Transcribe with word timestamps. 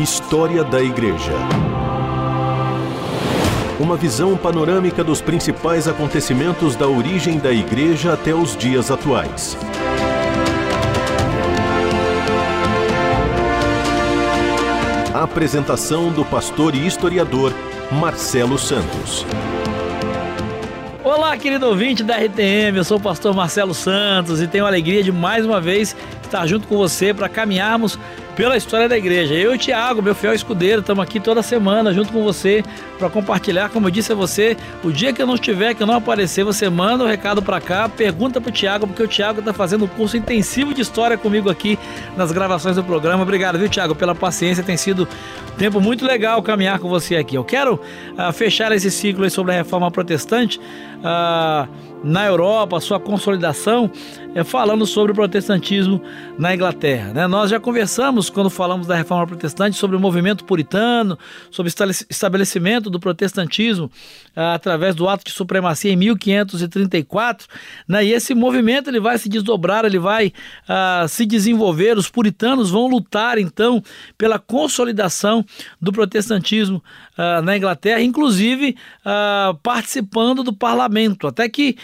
História 0.00 0.64
da 0.64 0.82
Igreja. 0.82 1.34
Uma 3.78 3.98
visão 3.98 4.34
panorâmica 4.34 5.04
dos 5.04 5.20
principais 5.20 5.86
acontecimentos 5.86 6.74
da 6.74 6.88
origem 6.88 7.38
da 7.38 7.52
Igreja 7.52 8.14
até 8.14 8.34
os 8.34 8.56
dias 8.56 8.90
atuais. 8.90 9.58
A 15.12 15.22
apresentação 15.22 16.10
do 16.10 16.24
pastor 16.24 16.74
e 16.74 16.86
historiador 16.86 17.52
Marcelo 17.92 18.56
Santos. 18.56 19.26
Olá, 21.04 21.36
querido 21.36 21.66
ouvinte 21.66 22.02
da 22.02 22.16
RTM, 22.16 22.78
eu 22.78 22.84
sou 22.84 22.96
o 22.96 23.00
pastor 23.00 23.34
Marcelo 23.34 23.74
Santos 23.74 24.40
e 24.40 24.46
tenho 24.46 24.64
a 24.64 24.68
alegria 24.68 25.02
de 25.02 25.12
mais 25.12 25.44
uma 25.44 25.60
vez 25.60 25.94
estar 26.22 26.46
junto 26.46 26.66
com 26.66 26.78
você 26.78 27.12
para 27.12 27.28
caminharmos 27.28 27.98
pela 28.34 28.56
história 28.56 28.88
da 28.88 28.96
igreja. 28.96 29.34
Eu 29.34 29.52
e 29.52 29.56
o 29.56 29.58
Tiago, 29.58 30.02
meu 30.02 30.14
fiel 30.14 30.34
escudeiro, 30.34 30.80
estamos 30.80 31.02
aqui 31.02 31.20
toda 31.20 31.42
semana 31.42 31.92
junto 31.92 32.12
com 32.12 32.22
você 32.22 32.64
para 32.98 33.10
compartilhar, 33.10 33.70
como 33.70 33.86
eu 33.86 33.90
disse 33.90 34.12
a 34.12 34.14
você, 34.14 34.56
o 34.84 34.90
dia 34.90 35.12
que 35.12 35.20
eu 35.20 35.26
não 35.26 35.34
estiver, 35.34 35.74
que 35.74 35.82
eu 35.82 35.86
não 35.86 35.94
aparecer, 35.94 36.44
você 36.44 36.68
manda 36.68 37.04
o 37.04 37.06
um 37.06 37.10
recado 37.10 37.42
para 37.42 37.60
cá, 37.60 37.88
pergunta 37.88 38.40
para 38.40 38.48
o 38.48 38.52
Tiago, 38.52 38.86
porque 38.86 39.02
o 39.02 39.08
Tiago 39.08 39.40
está 39.40 39.52
fazendo 39.52 39.84
um 39.84 39.88
curso 39.88 40.16
intensivo 40.16 40.74
de 40.74 40.82
história 40.82 41.16
comigo 41.16 41.50
aqui 41.50 41.78
nas 42.16 42.30
gravações 42.32 42.76
do 42.76 42.84
programa. 42.84 43.22
Obrigado, 43.22 43.58
viu, 43.58 43.68
Tiago, 43.68 43.94
pela 43.94 44.14
paciência, 44.14 44.62
tem 44.62 44.76
sido 44.76 45.08
um 45.54 45.56
tempo 45.56 45.80
muito 45.80 46.04
legal 46.04 46.42
caminhar 46.42 46.78
com 46.78 46.88
você 46.88 47.16
aqui. 47.16 47.36
Eu 47.36 47.44
quero 47.44 47.74
uh, 47.74 48.32
fechar 48.32 48.70
esse 48.72 48.90
ciclo 48.90 49.28
sobre 49.30 49.52
a 49.52 49.56
reforma 49.56 49.90
protestante. 49.90 50.60
Uh, 50.98 51.90
na 52.02 52.26
Europa, 52.26 52.80
sua 52.80 52.98
consolidação, 52.98 53.90
é, 54.34 54.42
falando 54.42 54.86
sobre 54.86 55.12
o 55.12 55.14
protestantismo 55.14 56.00
na 56.38 56.54
Inglaterra. 56.54 57.12
Né? 57.12 57.26
Nós 57.26 57.50
já 57.50 57.60
conversamos, 57.60 58.19
quando 58.28 58.50
falamos 58.50 58.86
da 58.86 58.96
reforma 58.96 59.26
protestante, 59.26 59.76
sobre 59.76 59.96
o 59.96 60.00
movimento 60.00 60.44
puritano, 60.44 61.18
sobre 61.50 61.72
o 61.72 61.90
estabelecimento 62.10 62.90
do 62.90 62.98
protestantismo 62.98 63.90
ah, 64.34 64.54
através 64.54 64.94
do 64.94 65.08
ato 65.08 65.24
de 65.24 65.30
supremacia 65.30 65.92
em 65.92 65.96
1534. 65.96 67.48
Né? 67.88 68.06
E 68.06 68.12
esse 68.12 68.34
movimento 68.34 68.90
ele 68.90 69.00
vai 69.00 69.16
se 69.18 69.28
desdobrar, 69.28 69.84
ele 69.84 69.98
vai 69.98 70.32
ah, 70.68 71.06
se 71.08 71.24
desenvolver. 71.24 71.96
Os 71.96 72.10
puritanos 72.10 72.70
vão 72.70 72.88
lutar, 72.88 73.38
então, 73.38 73.82
pela 74.18 74.38
consolidação 74.38 75.44
do 75.80 75.92
protestantismo 75.92 76.82
ah, 77.16 77.40
na 77.40 77.56
Inglaterra, 77.56 78.02
inclusive 78.02 78.76
participando 79.62 80.42
do 80.42 80.52
parlamento, 80.52 81.26
até 81.26 81.48
que 81.48 81.76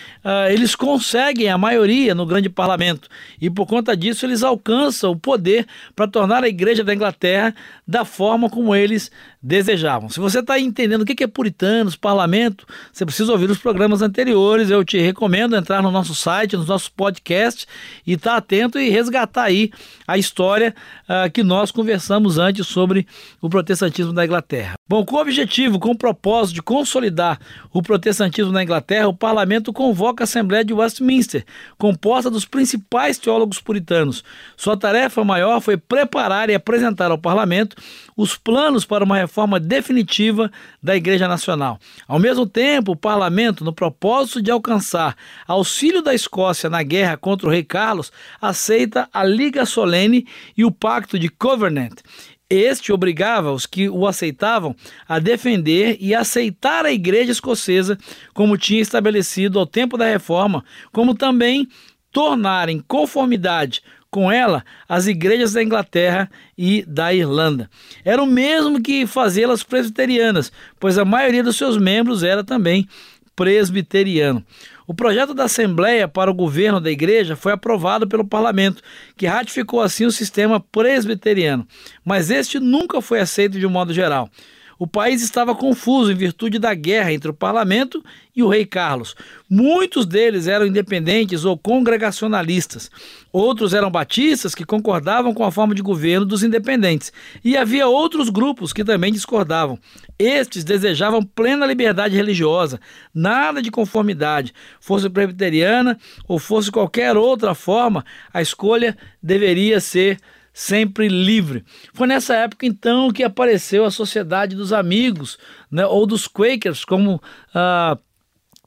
eles 0.50 0.74
conseguem 0.74 1.48
a 1.48 1.58
maioria 1.58 2.14
no 2.14 2.26
grande 2.26 2.48
parlamento 2.48 3.08
e 3.40 3.50
por 3.50 3.66
conta 3.66 3.96
disso 3.96 4.24
eles 4.26 4.42
alcançam 4.42 5.12
o 5.12 5.16
poder 5.16 5.66
para 5.94 6.08
tornar 6.08 6.25
a 6.34 6.48
igreja 6.48 6.84
da 6.84 6.94
Inglaterra 6.94 7.54
da 7.86 8.04
forma 8.04 8.48
como 8.48 8.74
eles 8.74 9.10
desejavam. 9.46 10.08
Se 10.08 10.18
você 10.18 10.40
está 10.40 10.58
entendendo 10.58 11.02
o 11.02 11.04
que 11.04 11.22
é 11.22 11.26
puritanos, 11.26 11.94
parlamento, 11.94 12.66
você 12.92 13.06
precisa 13.06 13.30
ouvir 13.30 13.48
os 13.48 13.58
programas 13.58 14.02
anteriores. 14.02 14.70
Eu 14.70 14.84
te 14.84 14.98
recomendo 14.98 15.54
entrar 15.54 15.80
no 15.80 15.90
nosso 15.92 16.16
site, 16.16 16.56
nos 16.56 16.66
nossos 16.66 16.88
podcasts 16.88 17.64
e 18.04 18.14
estar 18.14 18.32
tá 18.32 18.36
atento 18.38 18.76
e 18.76 18.90
resgatar 18.90 19.44
aí 19.44 19.70
a 20.04 20.18
história 20.18 20.74
uh, 21.08 21.30
que 21.30 21.44
nós 21.44 21.70
conversamos 21.70 22.38
antes 22.38 22.66
sobre 22.66 23.06
o 23.40 23.48
protestantismo 23.48 24.12
da 24.12 24.24
Inglaterra. 24.24 24.74
Bom, 24.88 25.04
com 25.04 25.14
o 25.14 25.20
objetivo, 25.20 25.78
com 25.78 25.90
o 25.90 25.98
propósito 25.98 26.56
de 26.56 26.62
consolidar 26.62 27.38
o 27.72 27.80
protestantismo 27.80 28.50
na 28.50 28.64
Inglaterra, 28.64 29.06
o 29.06 29.14
parlamento 29.14 29.72
convoca 29.72 30.22
a 30.22 30.26
Assembleia 30.26 30.64
de 30.64 30.74
Westminster, 30.74 31.44
composta 31.78 32.28
dos 32.28 32.44
principais 32.44 33.16
teólogos 33.16 33.60
puritanos. 33.60 34.24
Sua 34.56 34.76
tarefa 34.76 35.22
maior 35.22 35.60
foi 35.60 35.76
preparar 35.76 36.50
e 36.50 36.54
apresentar 36.54 37.12
ao 37.12 37.18
parlamento 37.18 37.76
os 38.16 38.36
planos 38.36 38.84
para 38.84 39.04
uma 39.04 39.16
reforma 39.16 39.60
definitiva 39.60 40.50
da 40.82 40.96
Igreja 40.96 41.28
Nacional. 41.28 41.78
Ao 42.08 42.18
mesmo 42.18 42.46
tempo, 42.46 42.92
o 42.92 42.96
parlamento, 42.96 43.64
no 43.64 43.72
propósito 43.72 44.40
de 44.40 44.50
alcançar 44.50 45.14
auxílio 45.46 46.00
da 46.00 46.14
Escócia 46.14 46.70
na 46.70 46.82
guerra 46.82 47.16
contra 47.16 47.46
o 47.46 47.50
rei 47.50 47.62
Carlos, 47.62 48.10
aceita 48.40 49.08
a 49.12 49.22
Liga 49.22 49.66
Solene 49.66 50.26
e 50.56 50.64
o 50.64 50.70
Pacto 50.70 51.18
de 51.18 51.28
Covenant. 51.28 52.00
Este 52.48 52.92
obrigava 52.92 53.52
os 53.52 53.66
que 53.66 53.88
o 53.88 54.06
aceitavam 54.06 54.74
a 55.08 55.18
defender 55.18 55.96
e 56.00 56.14
aceitar 56.14 56.86
a 56.86 56.92
igreja 56.92 57.32
escocesa, 57.32 57.98
como 58.32 58.56
tinha 58.56 58.80
estabelecido 58.80 59.58
ao 59.58 59.66
tempo 59.66 59.98
da 59.98 60.06
reforma, 60.06 60.64
como 60.92 61.12
também 61.12 61.68
tornar 62.12 62.68
em 62.68 62.78
conformidade 62.78 63.82
com 64.10 64.30
ela 64.30 64.64
as 64.88 65.06
igrejas 65.06 65.52
da 65.52 65.62
Inglaterra 65.62 66.30
e 66.56 66.84
da 66.86 67.12
Irlanda. 67.12 67.68
Era 68.04 68.22
o 68.22 68.26
mesmo 68.26 68.80
que 68.80 69.06
fazê-las 69.06 69.62
presbiterianas, 69.62 70.50
pois 70.78 70.98
a 70.98 71.04
maioria 71.04 71.42
dos 71.42 71.56
seus 71.56 71.76
membros 71.76 72.22
era 72.22 72.42
também 72.42 72.88
presbiteriano. 73.34 74.44
O 74.86 74.94
projeto 74.94 75.34
da 75.34 75.44
Assembleia 75.44 76.06
para 76.06 76.30
o 76.30 76.34
governo 76.34 76.80
da 76.80 76.90
Igreja 76.90 77.34
foi 77.34 77.52
aprovado 77.52 78.06
pelo 78.06 78.24
parlamento, 78.24 78.82
que 79.16 79.26
ratificou 79.26 79.80
assim 79.82 80.06
o 80.06 80.12
sistema 80.12 80.60
presbiteriano, 80.60 81.66
mas 82.04 82.30
este 82.30 82.60
nunca 82.60 83.02
foi 83.02 83.18
aceito 83.18 83.58
de 83.58 83.66
um 83.66 83.70
modo 83.70 83.92
geral. 83.92 84.30
O 84.78 84.86
país 84.86 85.22
estava 85.22 85.54
confuso 85.54 86.12
em 86.12 86.14
virtude 86.14 86.58
da 86.58 86.74
guerra 86.74 87.12
entre 87.12 87.30
o 87.30 87.34
parlamento 87.34 88.04
e 88.34 88.42
o 88.42 88.48
rei 88.48 88.66
Carlos. 88.66 89.16
Muitos 89.48 90.04
deles 90.04 90.46
eram 90.46 90.66
independentes 90.66 91.46
ou 91.46 91.56
congregacionalistas. 91.56 92.90
Outros 93.32 93.72
eram 93.72 93.90
batistas 93.90 94.54
que 94.54 94.66
concordavam 94.66 95.32
com 95.32 95.44
a 95.44 95.50
forma 95.50 95.74
de 95.74 95.80
governo 95.80 96.26
dos 96.26 96.42
independentes. 96.42 97.10
E 97.42 97.56
havia 97.56 97.86
outros 97.86 98.28
grupos 98.28 98.74
que 98.74 98.84
também 98.84 99.10
discordavam. 99.10 99.78
Estes 100.18 100.62
desejavam 100.62 101.22
plena 101.22 101.64
liberdade 101.64 102.14
religiosa, 102.14 102.78
nada 103.14 103.62
de 103.62 103.70
conformidade. 103.70 104.52
Fosse 104.78 105.08
presbiteriana 105.08 105.98
ou 106.28 106.38
fosse 106.38 106.70
qualquer 106.70 107.16
outra 107.16 107.54
forma, 107.54 108.04
a 108.32 108.42
escolha 108.42 108.96
deveria 109.22 109.80
ser 109.80 110.18
sempre 110.56 111.06
livre. 111.06 111.62
Foi 111.92 112.06
nessa 112.06 112.34
época 112.34 112.64
então 112.64 113.12
que 113.12 113.22
apareceu 113.22 113.84
a 113.84 113.90
Sociedade 113.90 114.56
dos 114.56 114.72
Amigos, 114.72 115.36
né, 115.70 115.84
ou 115.84 116.06
dos 116.06 116.26
Quakers, 116.26 116.82
como 116.82 117.20
ah, 117.54 117.98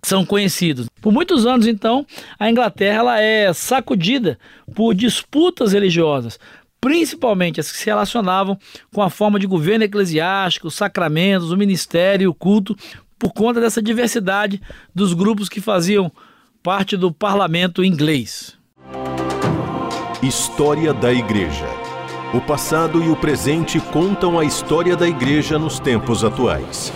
são 0.04 0.24
conhecidos. 0.24 0.86
Por 1.02 1.12
muitos 1.12 1.48
anos 1.48 1.66
então, 1.66 2.06
a 2.38 2.48
Inglaterra 2.48 3.00
ela 3.00 3.20
é 3.20 3.52
sacudida 3.54 4.38
por 4.76 4.94
disputas 4.94 5.74
religiosas, 5.74 6.40
principalmente 6.80 7.60
as 7.60 7.72
que 7.72 7.80
se 7.80 7.88
relacionavam 7.88 8.56
com 8.94 9.02
a 9.02 9.10
forma 9.10 9.40
de 9.40 9.48
governo 9.48 9.84
eclesiástico, 9.84 10.68
os 10.68 10.76
sacramentos, 10.76 11.52
o 11.52 11.58
ministério 11.58 12.26
e 12.26 12.28
o 12.28 12.36
culto, 12.36 12.76
por 13.18 13.34
conta 13.34 13.60
dessa 13.60 13.82
diversidade 13.82 14.62
dos 14.94 15.16
grupos 15.16 15.50
que 15.50 15.60
faziam 15.60 16.12
parte 16.62 16.96
do 16.96 17.12
parlamento 17.12 17.84
inglês. 17.84 18.56
História 20.22 20.94
da 20.94 21.12
Igreja 21.12 21.79
o 22.34 22.40
passado 22.40 23.02
e 23.04 23.10
o 23.10 23.16
presente 23.16 23.80
contam 23.80 24.38
a 24.38 24.46
história 24.46 24.96
da 24.96 25.08
igreja 25.08 25.58
nos 25.58 25.80
tempos 25.80 26.24
atuais. 26.24 26.94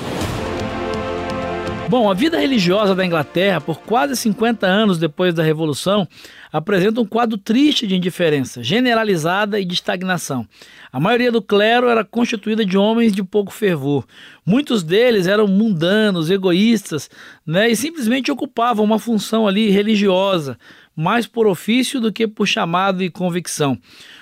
Bom, 1.90 2.10
a 2.10 2.14
vida 2.14 2.40
religiosa 2.40 2.96
da 2.96 3.06
Inglaterra, 3.06 3.60
por 3.60 3.80
quase 3.80 4.16
50 4.16 4.66
anos 4.66 4.98
depois 4.98 5.34
da 5.34 5.44
Revolução, 5.44 6.08
apresenta 6.52 7.02
um 7.02 7.06
quadro 7.06 7.38
triste 7.38 7.86
de 7.86 7.96
indiferença, 7.96 8.64
generalizada 8.64 9.60
e 9.60 9.66
de 9.66 9.74
estagnação. 9.74 10.48
A 10.92 11.00
maioria 11.00 11.32
do 11.32 11.42
clero 11.42 11.90
era 11.90 12.04
constituída 12.04 12.66
de 12.66 12.78
homens 12.78 13.12
de 13.12 13.24
pouco 13.24 13.52
fervor. 13.52 14.06
Muitos 14.46 14.84
deles 14.84 15.28
eram 15.28 15.48
mundanos, 15.48 16.30
egoístas, 16.30 17.10
né, 17.46 17.70
e 17.70 17.76
simplesmente 17.76 18.32
ocupavam 18.32 18.86
uma 18.86 18.98
função 18.98 19.48
ali 19.48 19.69
religiosa, 19.69 20.57
mais 20.95 21.25
por 21.25 21.48
ofício 21.48 22.00
do 22.00 22.12
que 22.12 22.28
por 22.28 22.48
chamado 22.48 23.04
e 23.04 23.10
convicção. 23.10 23.78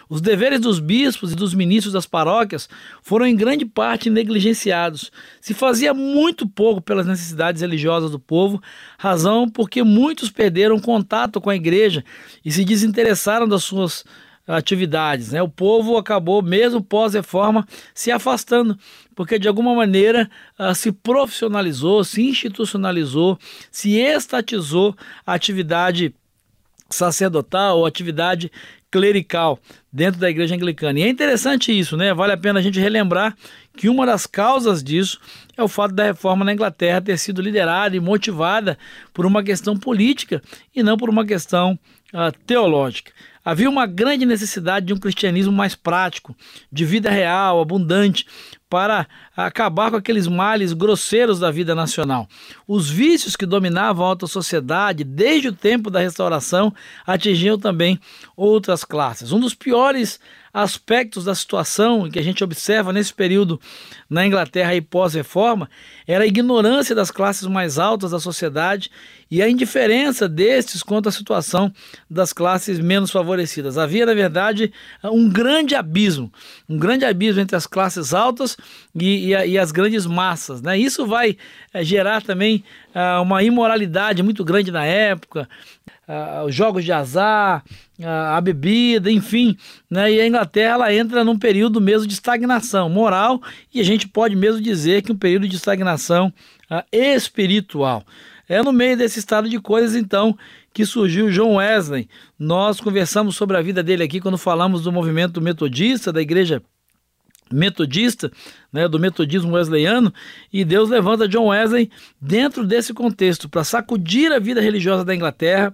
Os 0.09 0.21
deveres 0.21 0.59
dos 0.59 0.79
bispos 0.79 1.31
e 1.31 1.35
dos 1.35 1.53
ministros 1.53 1.93
das 1.93 2.05
paróquias 2.05 2.67
foram 3.01 3.25
em 3.25 3.35
grande 3.35 3.65
parte 3.65 4.09
negligenciados. 4.09 5.11
Se 5.39 5.53
fazia 5.53 5.93
muito 5.93 6.47
pouco 6.47 6.81
pelas 6.81 7.05
necessidades 7.05 7.61
religiosas 7.61 8.11
do 8.11 8.19
povo, 8.19 8.61
razão 8.97 9.49
porque 9.49 9.83
muitos 9.83 10.29
perderam 10.29 10.79
contato 10.79 11.39
com 11.39 11.49
a 11.49 11.55
igreja 11.55 12.03
e 12.43 12.51
se 12.51 12.65
desinteressaram 12.65 13.47
das 13.47 13.63
suas 13.63 14.03
atividades. 14.47 15.31
Né? 15.31 15.41
O 15.41 15.49
povo 15.49 15.97
acabou, 15.97 16.41
mesmo 16.41 16.83
pós-reforma, 16.83 17.65
se 17.93 18.11
afastando, 18.11 18.77
porque 19.15 19.37
de 19.37 19.47
alguma 19.47 19.73
maneira 19.75 20.29
uh, 20.59 20.73
se 20.73 20.91
profissionalizou, 20.91 22.03
se 22.03 22.21
institucionalizou, 22.21 23.37
se 23.71 23.97
estatizou 23.97 24.95
a 25.25 25.33
atividade 25.33 26.13
sacerdotal 26.91 27.79
ou 27.79 27.85
atividade 27.85 28.51
clerical. 28.91 29.59
Dentro 29.91 30.19
da 30.19 30.29
igreja 30.29 30.55
anglicana. 30.55 30.99
E 30.99 31.03
é 31.03 31.09
interessante 31.09 31.77
isso, 31.77 31.97
né? 31.97 32.13
Vale 32.13 32.33
a 32.33 32.37
pena 32.37 32.59
a 32.59 32.61
gente 32.61 32.79
relembrar 32.79 33.35
que 33.75 33.89
uma 33.89 34.05
das 34.05 34.25
causas 34.25 34.83
disso 34.83 35.19
é 35.57 35.63
o 35.63 35.67
fato 35.67 35.93
da 35.93 36.03
reforma 36.03 36.45
na 36.45 36.53
Inglaterra 36.53 37.01
ter 37.01 37.17
sido 37.17 37.41
liderada 37.41 37.95
e 37.95 37.99
motivada 37.99 38.77
por 39.13 39.25
uma 39.25 39.43
questão 39.43 39.77
política 39.77 40.41
e 40.75 40.81
não 40.81 40.97
por 40.97 41.09
uma 41.09 41.25
questão 41.25 41.77
uh, 42.13 42.31
teológica. 42.45 43.11
Havia 43.43 43.69
uma 43.69 43.87
grande 43.87 44.23
necessidade 44.23 44.85
de 44.85 44.93
um 44.93 44.97
cristianismo 44.97 45.51
mais 45.51 45.73
prático, 45.73 46.35
de 46.71 46.85
vida 46.85 47.09
real, 47.09 47.59
abundante, 47.59 48.27
para 48.69 49.07
acabar 49.35 49.89
com 49.89 49.97
aqueles 49.97 50.27
males 50.27 50.73
grosseiros 50.73 51.39
da 51.39 51.49
vida 51.49 51.73
nacional. 51.73 52.27
Os 52.67 52.89
vícios 52.89 53.35
que 53.35 53.45
dominavam 53.45 54.05
a 54.05 54.09
alta 54.09 54.27
sociedade 54.27 55.03
desde 55.03 55.47
o 55.47 55.53
tempo 55.53 55.89
da 55.89 55.99
restauração 55.99 56.71
atingiam 57.05 57.57
também 57.57 57.99
outras 58.37 58.85
classes. 58.85 59.31
Um 59.31 59.39
dos 59.39 59.55
piores 59.55 59.80
maiores 59.81 60.21
aspectos 60.53 61.25
da 61.25 61.35
situação 61.35 62.09
que 62.09 62.19
a 62.19 62.23
gente 62.23 62.43
observa 62.43 62.91
nesse 62.91 63.13
período 63.13 63.59
na 64.09 64.25
Inglaterra 64.25 64.75
e 64.75 64.81
pós-reforma 64.81 65.69
era 66.07 66.23
a 66.23 66.27
ignorância 66.27 66.93
das 66.93 67.11
classes 67.11 67.47
mais 67.47 67.79
altas 67.79 68.11
da 68.11 68.19
sociedade 68.19 68.91
e 69.31 69.41
a 69.41 69.49
indiferença 69.49 70.27
destes 70.27 70.83
quanto 70.83 71.07
à 71.07 71.11
situação 71.11 71.71
das 72.09 72.33
classes 72.33 72.79
menos 72.79 73.09
favorecidas. 73.09 73.77
Havia, 73.77 74.05
na 74.05 74.13
verdade, 74.13 74.73
um 75.05 75.29
grande 75.29 75.73
abismo, 75.73 76.29
um 76.67 76.77
grande 76.77 77.05
abismo 77.05 77.39
entre 77.39 77.55
as 77.55 77.65
classes 77.65 78.13
altas 78.13 78.57
e, 78.93 79.33
e, 79.33 79.51
e 79.51 79.57
as 79.57 79.71
grandes 79.71 80.05
massas. 80.05 80.61
Né? 80.61 80.77
Isso 80.77 81.05
vai 81.05 81.37
é, 81.73 81.81
gerar 81.81 82.21
também 82.21 82.61
uh, 82.93 83.21
uma 83.21 83.41
imoralidade 83.41 84.21
muito 84.21 84.43
grande 84.43 84.69
na 84.69 84.85
época, 84.85 85.47
uh, 86.07 86.45
os 86.45 86.53
jogos 86.53 86.83
de 86.83 86.91
azar, 86.91 87.63
uh, 87.99 88.05
a 88.35 88.41
bebida, 88.41 89.09
enfim. 89.09 89.57
Né? 89.89 90.11
E 90.11 90.21
a 90.21 90.25
Inglaterra 90.41 90.73
ela 90.73 90.93
entra 90.93 91.23
num 91.23 91.37
período 91.37 91.79
mesmo 91.79 92.07
de 92.07 92.13
estagnação 92.13 92.89
moral 92.89 93.39
e 93.71 93.79
a 93.79 93.83
gente 93.83 94.07
pode 94.07 94.35
mesmo 94.35 94.59
dizer 94.59 95.03
que 95.03 95.11
um 95.11 95.17
período 95.17 95.47
de 95.47 95.55
estagnação 95.55 96.33
espiritual. 96.91 98.03
É 98.49 98.61
no 98.63 98.73
meio 98.73 98.97
desse 98.97 99.19
estado 99.19 99.47
de 99.47 99.59
coisas, 99.59 99.95
então, 99.95 100.35
que 100.73 100.83
surgiu 100.83 101.29
John 101.29 101.55
Wesley. 101.55 102.09
Nós 102.39 102.81
conversamos 102.81 103.35
sobre 103.35 103.55
a 103.55 103.61
vida 103.61 103.83
dele 103.83 104.03
aqui 104.03 104.19
quando 104.19 104.37
falamos 104.37 104.81
do 104.81 104.91
movimento 104.91 105.39
metodista, 105.39 106.11
da 106.11 106.21
igreja 106.21 106.61
metodista, 107.51 108.31
né, 108.73 108.87
do 108.87 108.97
metodismo 108.97 109.53
wesleyano, 109.53 110.11
e 110.51 110.65
Deus 110.65 110.89
levanta 110.89 111.27
John 111.27 111.47
Wesley 111.47 111.91
dentro 112.19 112.65
desse 112.65 112.93
contexto 112.93 113.47
para 113.47 113.63
sacudir 113.63 114.31
a 114.31 114.39
vida 114.39 114.61
religiosa 114.61 115.05
da 115.05 115.13
Inglaterra 115.13 115.71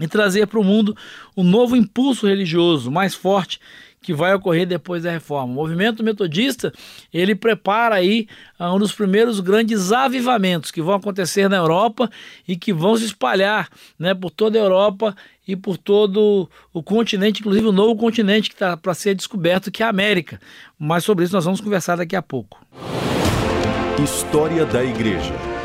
e 0.00 0.06
trazer 0.06 0.46
para 0.46 0.60
o 0.60 0.64
mundo 0.64 0.96
um 1.36 1.42
novo 1.42 1.76
impulso 1.76 2.26
religioso 2.26 2.90
mais 2.90 3.14
forte 3.14 3.60
que 4.06 4.14
vai 4.14 4.32
ocorrer 4.32 4.66
depois 4.66 5.02
da 5.02 5.10
reforma. 5.10 5.52
O 5.52 5.56
movimento 5.56 6.04
metodista, 6.04 6.72
ele 7.12 7.34
prepara 7.34 7.96
aí 7.96 8.28
uh, 8.58 8.66
um 8.66 8.78
dos 8.78 8.92
primeiros 8.92 9.40
grandes 9.40 9.90
avivamentos 9.90 10.70
que 10.70 10.80
vão 10.80 10.94
acontecer 10.94 11.50
na 11.50 11.56
Europa 11.56 12.08
e 12.46 12.56
que 12.56 12.72
vão 12.72 12.96
se 12.96 13.04
espalhar 13.04 13.68
né, 13.98 14.14
por 14.14 14.30
toda 14.30 14.56
a 14.56 14.62
Europa 14.62 15.16
e 15.48 15.56
por 15.56 15.76
todo 15.76 16.48
o 16.72 16.82
continente, 16.84 17.40
inclusive 17.40 17.66
o 17.66 17.72
novo 17.72 17.96
continente 17.96 18.48
que 18.48 18.54
está 18.54 18.76
para 18.76 18.94
ser 18.94 19.12
descoberto, 19.16 19.72
que 19.72 19.82
é 19.82 19.86
a 19.86 19.88
América. 19.88 20.40
Mas 20.78 21.02
sobre 21.02 21.24
isso 21.24 21.34
nós 21.34 21.44
vamos 21.44 21.60
conversar 21.60 21.96
daqui 21.96 22.14
a 22.14 22.22
pouco. 22.22 22.64
História 24.00 24.64
da 24.66 24.84
Igreja. 24.84 25.55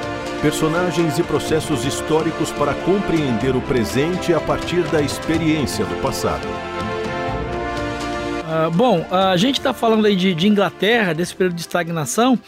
Personagens 0.42 1.20
e 1.20 1.24
processos 1.24 1.86
históricos 1.86 2.52
para 2.52 2.74
compreender 2.74 3.56
o 3.56 3.62
presente 3.62 4.34
a 4.34 4.40
partir 4.40 4.82
da 4.90 5.00
experiência 5.00 5.86
do 5.86 6.02
passado. 6.02 6.48
Uh, 8.42 8.72
bom, 8.72 9.06
a 9.12 9.38
gente 9.38 9.60
está 9.60 9.72
falando 9.72 10.08
aí 10.08 10.16
de, 10.16 10.34
de, 10.34 10.48
Inglaterra, 10.48 11.14
desse 11.14 11.36
período 11.36 11.58
de 11.58 11.62
estagnação, 11.62 12.40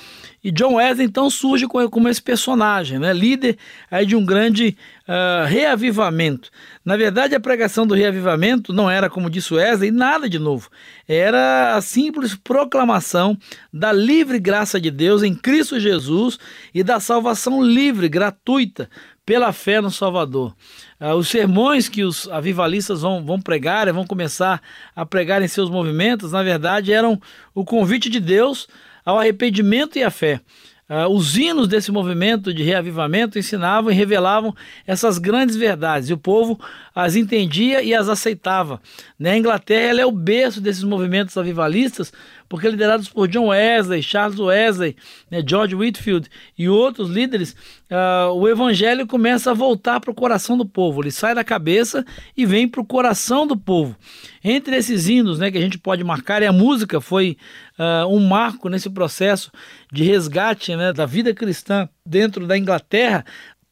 e 0.44 0.52
John 0.52 0.74
Wesley 0.74 1.06
então 1.06 1.30
surge 1.30 1.66
como, 1.68 2.10
esse 2.10 2.22
personagem, 2.22 3.00
né, 3.00 3.14
líder 3.14 3.58
aí 3.90 4.06
de 4.06 4.16
um 4.16 4.26
grande 4.26 4.78
uh, 5.08 5.48
reavivamento. 5.48 6.50
Na 6.84 6.98
verdade, 6.98 7.34
a 7.34 7.40
pregação 7.40 7.88
do 7.88 7.96
reavivamento 7.96 8.74
não 8.74 8.92
era, 8.92 9.10
como 9.10 9.30
disse 9.30 9.54
Wesley, 9.54 9.90
nada 9.90 10.28
de 10.28 10.38
novo. 10.38 10.70
Era 11.08 11.76
a 11.76 11.82
simples 11.82 12.36
proclamação 12.36 13.38
da 13.72 13.94
livre 13.94 14.38
graça 14.38 14.82
de 14.82 14.92
Deus 14.92 15.24
em 15.24 15.34
Cristo 15.34 15.80
Jesus 15.80 16.38
e 16.74 16.84
da 16.84 17.00
salvação 17.00 17.64
livre, 17.64 18.10
gratuita, 18.10 18.90
pela 19.26 19.54
fé 19.54 19.80
no 19.80 19.90
Salvador. 19.90 20.54
Uh, 21.00 21.14
os 21.14 21.30
sermões 21.30 21.88
que 21.88 22.04
os 22.04 22.28
avivalistas 22.28 23.02
vão, 23.02 23.24
vão 23.24 23.40
pregar, 23.40 23.92
vão 23.94 24.06
começar 24.06 24.62
a 24.94 25.06
pregar 25.06 25.42
em 25.42 25.48
seus 25.48 25.70
movimentos, 25.70 26.34
na 26.34 26.44
verdade, 26.44 26.92
eram 26.92 27.18
o 27.56 27.64
convite 27.64 28.10
de 28.10 28.20
Deus 28.20 28.68
ao 29.06 29.20
arrependimento 29.20 29.98
e 29.98 30.04
à 30.04 30.10
fé. 30.10 30.42
Uh, 30.90 31.08
os 31.08 31.38
hinos 31.38 31.68
desse 31.68 31.92
movimento 31.94 32.54
de 32.54 32.62
reavivamento 32.62 33.40
ensinavam 33.40 33.90
e 33.90 33.96
revelavam 33.96 34.54
essas 34.86 35.18
grandes 35.18 35.56
verdades, 35.56 36.10
e 36.10 36.14
o 36.14 36.18
povo 36.18 36.60
as 36.94 37.16
entendia 37.16 37.82
e 37.82 37.96
as 37.96 38.10
aceitava. 38.10 38.82
Né? 39.18 39.32
A 39.32 39.38
Inglaterra 39.38 40.02
é 40.02 40.06
o 40.06 40.12
berço 40.12 40.60
desses 40.60 40.84
movimentos 40.84 41.38
avivalistas, 41.38 42.12
porque 42.54 42.70
liderados 42.70 43.10
por 43.10 43.28
John 43.28 43.48
Wesley, 43.48 44.04
Charles 44.04 44.40
Wesley, 44.40 44.96
né, 45.28 45.44
George 45.44 45.74
Whitfield 45.74 46.30
e 46.56 46.70
outros 46.70 47.10
líderes, 47.10 47.56
uh, 47.90 48.32
o 48.32 48.48
evangelho 48.48 49.08
começa 49.08 49.50
a 49.50 49.56
voltar 49.56 50.00
para 50.00 50.12
o 50.12 50.14
coração 50.14 50.56
do 50.56 50.64
povo. 50.64 51.02
Ele 51.02 51.10
sai 51.10 51.34
da 51.34 51.44
cabeça 51.44 52.06
e 52.38 52.46
vem 52.46 52.68
para 52.68 52.80
o 52.80 52.86
coração 52.86 53.48
do 53.48 53.58
povo. 53.58 53.96
Entre 54.44 54.76
esses 54.76 55.08
hinos 55.08 55.40
né, 55.40 55.50
que 55.50 55.58
a 55.58 55.62
gente 55.62 55.80
pode 55.80 56.04
marcar, 56.04 56.44
e 56.44 56.46
a 56.46 56.54
música 56.54 57.02
foi 57.02 57.38
uh, 57.80 58.08
um 58.08 58.20
marco 58.20 58.70
nesse 58.70 58.88
processo 58.88 59.52
de 59.92 60.04
resgate 60.04 60.76
né, 60.76 60.94
da 60.94 61.08
vida 61.08 61.34
cristã 61.34 61.90
dentro 62.06 62.46
da 62.46 62.56
Inglaterra, 62.56 63.26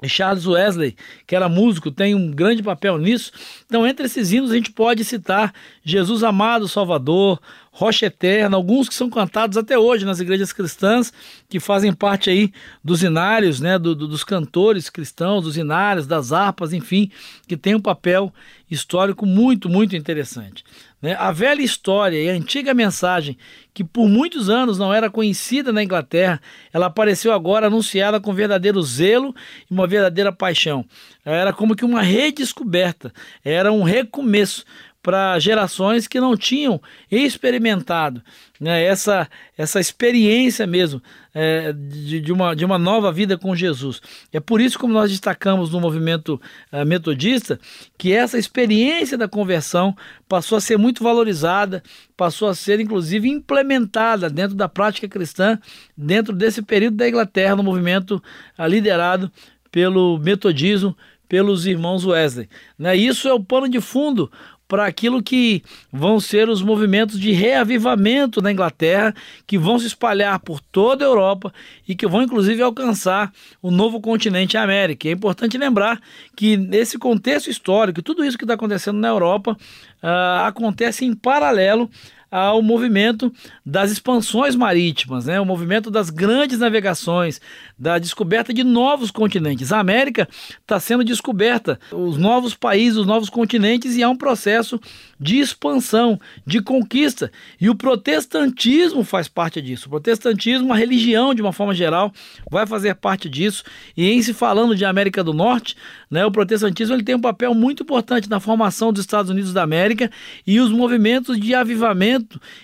Charles 0.08 0.48
Wesley, 0.48 0.96
que 1.28 1.36
era 1.36 1.48
músico, 1.48 1.92
tem 1.92 2.16
um 2.16 2.32
grande 2.32 2.64
papel 2.64 2.98
nisso. 2.98 3.32
Então, 3.66 3.86
entre 3.86 4.06
esses 4.06 4.32
hinos, 4.32 4.52
a 4.52 4.56
gente 4.56 4.72
pode 4.72 5.04
citar 5.06 5.54
Jesus 5.84 6.24
Amado 6.24 6.68
Salvador, 6.68 7.40
Rocha 7.74 8.08
Eterna, 8.08 8.58
alguns 8.58 8.90
que 8.90 8.94
são 8.94 9.10
cantados 9.10 9.58
até 9.58 9.80
hoje 9.80 10.06
nas 10.06 10.20
igrejas 10.20 10.52
cristãs, 10.52 11.12
que 11.48 11.58
fazem 11.58 11.94
parte 11.94 12.30
aí 12.30 12.52
dos 12.84 13.02
inários, 13.02 13.62
né, 13.62 13.80
do, 13.80 13.96
do, 13.96 14.10
dos 14.10 14.26
cantores 14.26 14.90
cristãos, 14.90 15.46
dos 15.46 15.56
inários, 15.56 16.06
das 16.06 16.34
harpas, 16.34 16.74
enfim, 16.74 17.10
que 17.48 17.56
tem 17.56 17.74
um 17.74 17.80
papel 17.80 18.32
histórico 18.70 19.26
muito, 19.26 19.70
muito 19.70 19.96
interessante. 19.96 20.66
Né? 21.02 21.16
A 21.18 21.32
velha 21.32 21.62
história 21.62 22.22
e 22.22 22.30
a 22.30 22.34
antiga 22.34 22.74
mensagem, 22.74 23.38
que 23.74 23.86
por 23.86 24.08
muitos 24.08 24.50
anos 24.50 24.78
não 24.78 24.94
era 24.94 25.10
conhecida 25.10 25.72
na 25.72 25.82
Inglaterra, 25.82 26.42
ela 26.74 26.88
apareceu 26.88 27.32
agora 27.34 27.68
anunciada 27.68 28.20
com 28.20 28.34
verdadeiro 28.34 28.82
zelo 28.82 29.34
e 29.70 29.74
uma 29.74 29.88
verdadeira 29.88 30.32
paixão. 30.32 30.86
Era 31.24 31.54
como 31.54 31.76
que 31.76 31.86
uma 31.86 32.02
redescoberta, 32.02 33.14
era 33.44 33.72
um 33.72 33.84
recomeço 33.84 34.66
para 35.02 35.40
gerações 35.40 36.08
que 36.08 36.20
não 36.20 36.38
tinham 36.38 36.82
experimentado 37.10 38.22
né, 38.62 38.84
essa, 38.84 39.28
essa 39.58 39.80
experiência 39.80 40.68
mesmo 40.68 41.02
é, 41.34 41.74
de, 41.74 42.22
de, 42.22 42.32
uma, 42.32 42.56
de 42.56 42.64
uma 42.64 42.78
nova 42.78 43.12
vida 43.12 43.36
com 43.36 43.56
Jesus. 43.56 44.00
É 44.32 44.40
por 44.40 44.62
isso, 44.62 44.78
como 44.78 44.94
nós 44.94 45.10
destacamos 45.10 45.72
no 45.72 45.80
movimento 45.80 46.40
uh, 46.72 46.86
metodista, 46.86 47.60
que 47.98 48.14
essa 48.14 48.38
experiência 48.38 49.18
da 49.18 49.28
conversão 49.28 49.96
passou 50.30 50.58
a 50.60 50.62
ser 50.62 50.78
muito 50.78 51.04
valorizada, 51.04 51.82
passou 52.16 52.48
a 52.48 52.54
ser 52.54 52.80
inclusive 52.80 53.28
implementada 53.28 54.30
dentro 54.30 54.56
da 54.56 54.70
prática 54.70 55.08
cristã, 55.08 55.58
dentro 55.98 56.36
desse 56.36 56.62
período 56.62 56.98
da 56.98 57.10
Inglaterra, 57.10 57.56
no 57.56 57.64
movimento 57.64 58.22
uh, 58.60 58.68
liderado 58.68 59.32
pelo 59.72 60.20
metodismo, 60.20 60.96
pelos 61.32 61.66
irmãos 61.66 62.06
Wesley. 62.06 62.50
Né? 62.78 62.94
Isso 62.98 63.26
é 63.26 63.34
o 63.34 63.40
pano 63.40 63.70
de 63.70 63.80
fundo 63.80 64.30
para 64.72 64.86
aquilo 64.86 65.22
que 65.22 65.62
vão 65.92 66.18
ser 66.18 66.48
os 66.48 66.62
movimentos 66.62 67.20
de 67.20 67.34
reavivamento 67.34 68.42
na 68.42 68.54
Inglaterra, 68.54 69.14
que 69.46 69.58
vão 69.58 69.78
se 69.78 69.86
espalhar 69.86 70.40
por 70.40 70.62
toda 70.62 71.04
a 71.04 71.10
Europa 71.10 71.54
e 71.86 71.94
que 71.94 72.08
vão 72.08 72.22
inclusive 72.22 72.62
alcançar 72.62 73.34
o 73.62 73.70
novo 73.70 74.00
continente 74.00 74.56
América. 74.56 75.10
é 75.10 75.12
importante 75.12 75.58
lembrar 75.58 76.00
que 76.38 76.56
nesse 76.56 76.98
contexto 76.98 77.50
histórico, 77.50 78.02
tudo 78.02 78.24
isso 78.24 78.38
que 78.38 78.46
está 78.46 78.54
acontecendo 78.54 78.98
na 78.98 79.10
Europa 79.10 79.58
uh, 80.02 80.46
acontece 80.46 81.04
em 81.04 81.14
paralelo 81.14 81.90
ao 82.32 82.62
movimento 82.62 83.32
das 83.66 83.92
expansões 83.92 84.56
marítimas, 84.56 85.26
né? 85.26 85.38
o 85.42 85.46
movimento 85.46 85.92
das 85.92 86.10
grandes 86.10 86.60
navegações, 86.60 87.42
da 87.78 88.00
descoberta 88.00 88.54
de 88.54 88.64
novos 88.64 89.12
continentes. 89.12 89.74
A 89.74 89.80
América 89.80 90.30
está 90.62 90.80
sendo 90.80 91.04
descoberta, 91.04 91.78
os 91.92 92.16
novos 92.16 92.56
países, 92.56 92.98
os 92.98 93.06
novos 93.06 93.30
continentes, 93.30 93.98
e 93.98 94.04
há 94.04 94.10
um 94.10 94.16
processo 94.16 94.80
de 95.20 95.40
expansão, 95.40 96.20
de 96.48 96.62
conquista. 96.62 97.32
E 97.60 97.70
o 97.70 97.76
protestantismo 97.76 99.04
faz 99.04 99.28
parte 99.28 99.62
disso. 99.62 99.88
O 99.88 99.90
protestantismo, 99.90 100.72
a 100.72 100.78
religião, 100.78 101.34
de 101.34 101.42
uma 101.42 101.52
forma 101.52 101.76
geral, 101.76 102.14
vai 102.50 102.66
fazer 102.66 102.96
parte 102.96 103.30
disso. 103.30 103.64
E 103.96 104.10
em 104.10 104.22
se 104.22 104.34
falando 104.34 104.76
de 104.76 104.86
América 104.86 105.24
do 105.24 105.34
Norte, 105.34 105.76
né, 106.10 106.26
o 106.26 106.32
protestantismo 106.32 106.96
ele 106.96 107.04
tem 107.04 107.16
um 107.16 107.22
papel 107.22 107.54
muito 107.54 107.84
importante 107.84 108.30
na 108.30 108.40
formação 108.40 108.94
dos 108.94 109.02
Estados 109.02 109.30
Unidos 109.30 109.52
da 109.52 109.64
América 109.64 110.10
e 110.48 110.60
os 110.60 110.72
movimentos 110.72 111.40
de 111.40 111.54
avivamento 111.54 112.21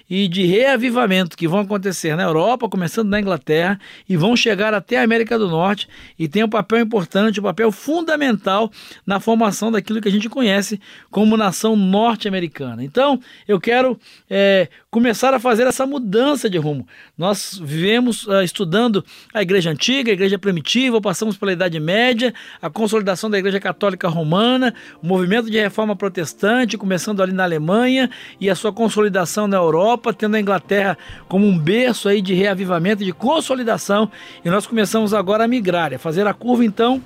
e 0.09 0.27
de 0.27 0.45
reavivamento 0.45 1.37
que 1.37 1.47
vão 1.47 1.59
acontecer 1.59 2.15
na 2.15 2.23
Europa, 2.23 2.69
começando 2.69 3.09
na 3.09 3.19
Inglaterra, 3.19 3.79
e 4.07 4.15
vão 4.17 4.35
chegar 4.35 4.73
até 4.73 4.97
a 4.97 5.03
América 5.03 5.37
do 5.37 5.47
Norte 5.47 5.87
e 6.17 6.27
tem 6.27 6.43
um 6.43 6.49
papel 6.49 6.79
importante, 6.79 7.39
um 7.39 7.43
papel 7.43 7.71
fundamental 7.71 8.71
na 9.05 9.19
formação 9.19 9.71
daquilo 9.71 10.01
que 10.01 10.07
a 10.07 10.11
gente 10.11 10.29
conhece 10.29 10.79
como 11.09 11.37
nação 11.37 11.75
norte-americana. 11.75 12.83
Então, 12.83 13.19
eu 13.47 13.59
quero 13.59 13.99
é, 14.29 14.67
começar 14.97 15.31
a 15.31 15.39
fazer 15.39 15.67
essa 15.67 15.85
mudança 15.85 16.49
de 16.49 16.57
rumo. 16.57 16.87
Nós 17.15 17.61
vivemos 17.63 18.25
uh, 18.25 18.41
estudando 18.41 19.05
a 19.31 19.43
Igreja 19.43 19.69
Antiga, 19.69 20.09
a 20.09 20.13
Igreja 20.13 20.39
Primitiva, 20.39 20.99
passamos 20.99 21.37
pela 21.37 21.53
Idade 21.53 21.79
Média, 21.79 22.33
a 22.59 22.67
consolidação 22.67 23.29
da 23.29 23.37
Igreja 23.37 23.59
Católica 23.59 24.07
Romana, 24.07 24.73
o 24.99 25.05
movimento 25.05 25.51
de 25.51 25.59
reforma 25.59 25.95
protestante, 25.95 26.79
começando 26.79 27.21
ali 27.21 27.31
na 27.31 27.43
Alemanha 27.43 28.09
e 28.41 28.49
a 28.49 28.55
sua 28.55 28.73
consolidação 28.73 29.47
na 29.47 29.57
Europa, 29.57 30.11
tendo 30.11 30.35
a 30.35 30.39
Inglaterra 30.39 30.97
como 31.27 31.45
um 31.45 31.55
berço 31.55 32.09
aí 32.09 32.19
de 32.19 32.33
reavivamento, 32.33 33.05
de 33.05 33.13
consolidação, 33.13 34.09
e 34.43 34.49
nós 34.49 34.65
começamos 34.65 35.13
agora 35.13 35.43
a 35.43 35.47
migrar, 35.47 35.93
a 35.93 35.99
fazer 35.99 36.25
a 36.25 36.33
curva 36.33 36.65
então 36.65 37.03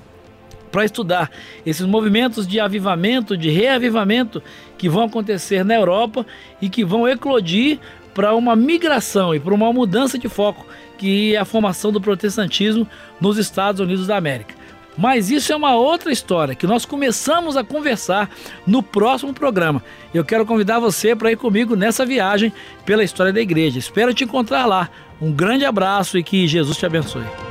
para 0.72 0.86
estudar 0.86 1.30
esses 1.66 1.86
movimentos 1.86 2.48
de 2.48 2.60
avivamento, 2.60 3.36
de 3.38 3.50
reavivamento 3.50 4.42
que 4.78 4.88
vão 4.90 5.04
acontecer 5.04 5.66
na 5.66 5.76
Europa 5.76 6.26
e 6.62 6.70
que 6.70 6.86
vão 6.86 7.08
eclodir 7.08 7.80
para 8.14 8.34
uma 8.36 8.56
migração 8.56 9.34
e 9.34 9.40
para 9.40 9.54
uma 9.54 9.72
mudança 9.72 10.18
de 10.18 10.28
foco, 10.28 10.66
que 10.98 11.36
é 11.36 11.40
a 11.40 11.46
formação 11.46 11.92
do 11.92 12.02
protestantismo 12.02 12.88
nos 13.20 13.38
Estados 13.38 13.80
Unidos 13.82 14.08
da 14.08 14.18
América. 14.18 14.62
Mas 14.98 15.32
isso 15.32 15.54
é 15.54 15.56
uma 15.56 15.76
outra 15.76 16.12
história 16.12 16.54
que 16.54 16.68
nós 16.68 16.86
começamos 16.86 17.56
a 17.56 17.64
conversar 17.64 18.30
no 18.68 18.84
próximo 18.84 19.34
programa. 19.34 19.82
Eu 20.14 20.26
quero 20.26 20.46
convidar 20.46 20.80
você 20.80 21.16
para 21.16 21.32
ir 21.32 21.38
comigo 21.38 21.76
nessa 21.76 22.06
viagem 22.06 22.52
pela 22.86 23.04
história 23.04 23.32
da 23.32 23.42
igreja. 23.42 23.80
Espero 23.80 24.14
te 24.14 24.26
encontrar 24.26 24.66
lá. 24.66 24.90
Um 25.22 25.32
grande 25.32 25.66
abraço 25.66 26.18
e 26.18 26.24
que 26.24 26.48
Jesus 26.48 26.78
te 26.78 26.86
abençoe. 26.86 27.51